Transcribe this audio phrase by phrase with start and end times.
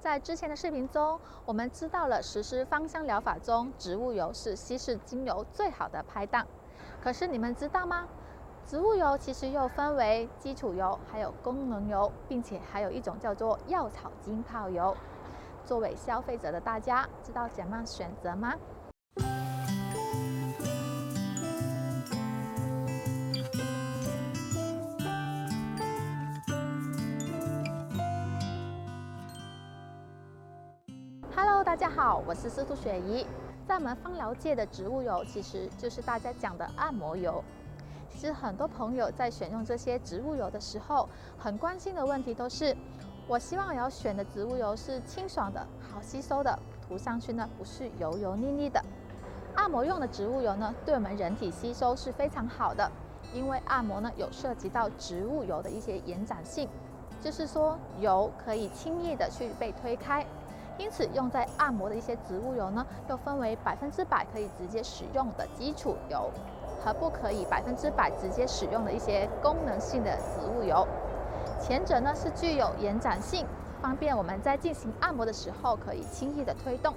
[0.00, 6.46] 在之前的视频中，我们知道了实施芳香疗法中，植物油是稀释精油最好的拍档。
[7.02, 8.08] 可是你们知道吗？
[8.66, 14.96] 植物油其实又分为基础油，还有功能油，并且还有一种叫做药草浸泡油。
[15.66, 18.54] 作为消费者的大家，知道怎样选择吗？
[31.70, 33.24] 大家好，我是司徒雪怡。
[33.64, 37.44] 在我们芳疗界的植物油，其实就是大家讲的按摩油。
[38.10, 42.76] 其实很多朋友在选用这些植物油的时候，很关心的问题都是：
[43.28, 48.84] 我希望我要选的植物油是清爽的、好吸收的，涂上去呢不是油油腻腻的。
[49.54, 52.90] 按摩用的植物油呢，对我们人体吸收是非常好的，
[53.32, 56.68] 因为按摩呢有涉及到植物油的一些延展性，
[57.22, 60.26] 就是说油可以轻易的去被推开。
[60.80, 66.30] 因此，用在按摩的一些植物油呢，又分为百分之百可以直接使用的基础油，
[66.82, 70.88] 和不可以百分之百直接使用的一些功能性的植物油。
[71.60, 73.44] 前者呢是具有延展性，
[73.82, 76.94] 方便我们在进行按摩的时候可以轻易的推动；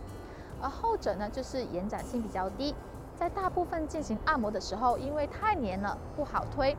[0.62, 2.74] 而后者呢就是延展性比较低，
[3.18, 6.78] 在大部分进行按摩的时候，因为太黏了不好推，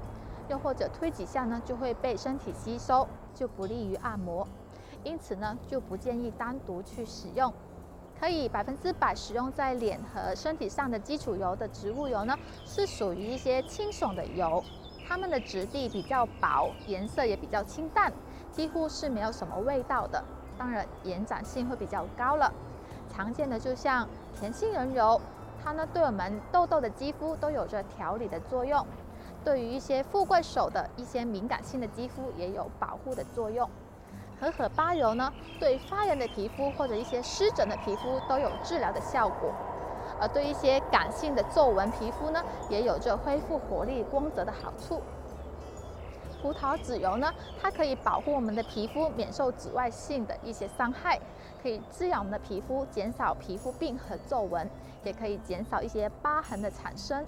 [0.49, 4.49] 又或者推几下呢就会被身体吸收，就不利于按摩。
[5.05, 7.53] 因此呢，就不建议单独去使用。
[8.19, 14.63] 可以百分之百使用在脸和身体上的基础油的植物油呢，是属于一些清爽的油，
[15.07, 18.11] 它们的质地比较薄，颜色也比较清淡，
[18.53, 20.23] 几乎是没有什么味道的。
[20.57, 22.51] 当然，延展性会比较高了。
[23.13, 25.21] 常见的就像甜杏仁油，
[25.63, 28.87] 它呢对我们痘痘的肌肤都有着调理的作用，
[29.45, 33.69] 对于一些富贵手的一些敏感性的肌肤也有保护的作用。
[34.41, 39.53] 荷荷巴油呢，对发炎的皮肤或者一些湿疹的皮肤都有治疗的效果，
[40.21, 45.01] 而对一些干性的皱纹皮肤呢，也有着恢复活力、光泽的好处。
[46.43, 47.33] 葡萄籽油呢，
[47.63, 51.19] 它可以保护我们的皮肤免受紫外线的一些伤害，
[51.63, 54.69] 可以滋养我们的皮肤，减少皮肤病和皱纹，
[55.05, 57.25] 也可以减少一些疤痕的产生。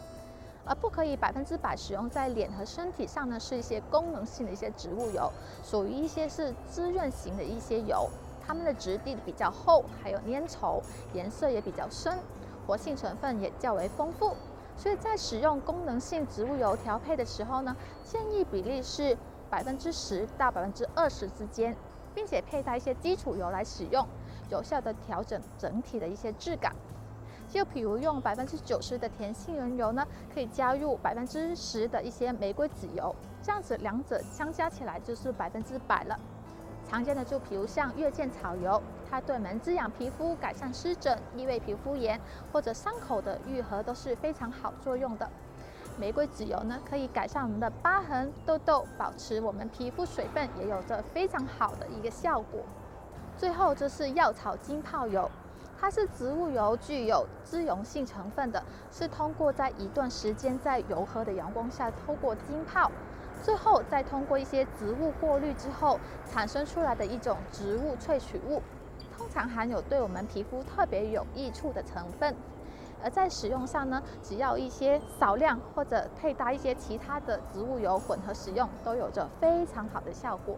[0.67, 5.33] 而不可以百分之百使用在脸和身体上呢，是一些功能性的一些植物油，
[5.63, 8.09] 属于一些是滋润型的一些油，
[8.45, 10.83] 它们的质地比较厚，还有粘稠，
[11.15, 12.19] 颜色也比较深，
[12.67, 14.35] 活性成分也较为丰富。
[14.77, 17.75] 所以在使用功能性植物油调配的时候呢，
[18.05, 19.17] 建议比例是
[19.49, 21.75] 百分之十到百分之二十之间，
[22.15, 24.07] 并且配搭一些基础油来使用，
[24.51, 26.75] 有效地调整整体的一些质感。
[27.49, 36.19] 就比如用百分之九十的甜杏仁油呢，可以加入百分之十的一些玫瑰籽油，这样子两者相加起来就是百分之百了。
[36.89, 38.81] 常见的就比如像月见草油，
[39.11, 42.21] 它对我们滋养皮肤、改善湿疹、异位皮肤炎
[42.53, 45.29] 或者伤口的愈合都是非常好作用的。
[45.99, 52.61] 玫瑰籽油呢，可以改善我们的疤痕、痘痘，保持我们皮肤水分，也有着非常好的一个效果。
[53.37, 55.31] 最后就是药草浸泡油。
[55.79, 62.91] 它是植物油，具有脂溶性成分的，是通过在一段时间在柔和的阳光下透过浸泡，
[63.43, 68.63] 最后再通过一些植物过滤之后产生出来的一种植物萃取物，
[69.17, 72.35] 通常含有对我们皮肤特别有益处的成分。
[73.05, 80.57] 而在使用上呢，只要一些少量或者配搭一些其他的植物油混合使用，都有着非常好的效果，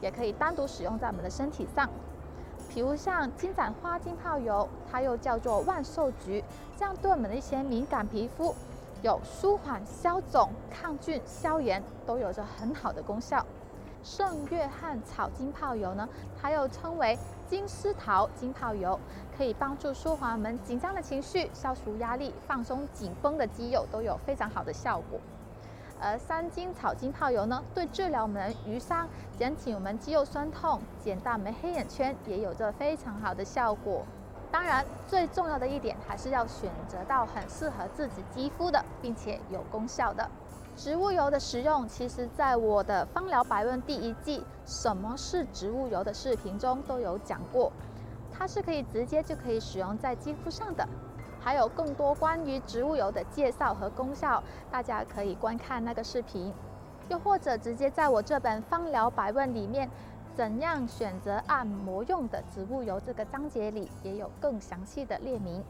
[0.00, 1.88] 也可以单独使用在我们的身体上。
[2.76, 6.44] 比如像金盏花浸泡油，它又叫做万寿菊，
[6.76, 8.54] 这样对我们的一些敏感皮肤
[9.00, 13.42] 有舒缓、消肿、抗菌、消炎，都有着很好的功效。
[14.04, 16.06] 圣约翰草浸泡油呢，
[16.38, 19.00] 它又称为金丝桃浸泡油，
[19.34, 25.18] 可以帮助舒缓我们紧张的情绪、消除压力、放松紧绷的肌肉，都有非常好的效果。
[26.00, 29.08] 而三金草浸泡油呢，对治疗我们淤伤、
[29.38, 34.04] 减轻我们肌肉酸痛、减大我们黑眼圈，也有着非常好的效果。
[34.52, 40.28] 当然，最重要的一点还是要选择到很适合自己肌肤的，并且有功效的
[40.76, 41.86] 植物油的使用。
[41.88, 47.72] 其实，在我的《芳疗百问》第一季“什么是植物油”的视频中都有讲过，
[48.32, 50.86] 它是可以直接就可以使用在肌肤上的。
[51.46, 56.52] 还有更多关于植物油的介绍和功效，大家可以观看那个视频，
[57.08, 59.88] 又或者直接在我这本《芳疗百问》里面，
[60.34, 65.62] 怎样选择按摩用的植物油这个章节里，也有更详细的列明。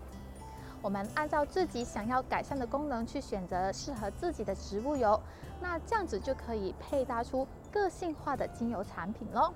[0.81, 5.20] 我们按照自己想要改善的功能去选择适合自己的植物油，
[5.61, 9.52] 那这样子就可以配搭出个性化的精油产品喽。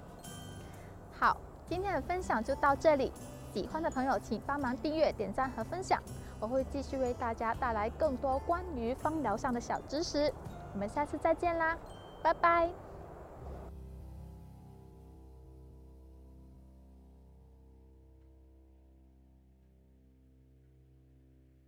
[1.19, 1.35] 好。
[1.69, 3.13] 今天的分享就到这里，
[3.53, 6.01] 喜欢的朋友请帮忙订阅、点赞和分享，
[6.39, 10.33] 我会继续为大家带来更多关于芳疗上的小知识。
[10.73, 11.77] 我们下次再见啦，
[12.23, 12.90] 拜拜。